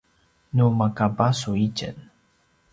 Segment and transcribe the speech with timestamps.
[0.55, 1.97] nu maka basu itjen